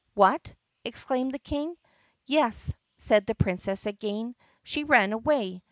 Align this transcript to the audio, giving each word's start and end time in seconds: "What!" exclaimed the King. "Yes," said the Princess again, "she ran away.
"What!" 0.15 0.51
exclaimed 0.83 1.31
the 1.31 1.37
King. 1.37 1.77
"Yes," 2.25 2.73
said 2.97 3.27
the 3.27 3.35
Princess 3.35 3.85
again, 3.85 4.33
"she 4.63 4.83
ran 4.83 5.13
away. 5.13 5.59